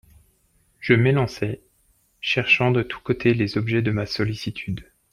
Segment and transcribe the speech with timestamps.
[0.79, 1.61] Je m'élançai,
[2.21, 4.89] cherchant de tous côtés les objets de ma sollicitude.